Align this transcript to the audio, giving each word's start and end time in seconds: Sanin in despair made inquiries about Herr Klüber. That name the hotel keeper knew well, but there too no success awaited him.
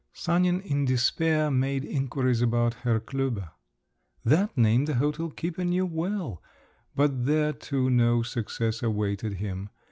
Sanin 0.13 0.61
in 0.61 0.83
despair 0.85 1.51
made 1.51 1.85
inquiries 1.85 2.41
about 2.41 2.73
Herr 2.73 2.99
Klüber. 2.99 3.51
That 4.25 4.57
name 4.57 4.85
the 4.85 4.95
hotel 4.95 5.29
keeper 5.29 5.63
knew 5.63 5.85
well, 5.85 6.41
but 6.95 7.27
there 7.27 7.53
too 7.53 7.87
no 7.91 8.23
success 8.23 8.81
awaited 8.81 9.33
him. 9.33 9.69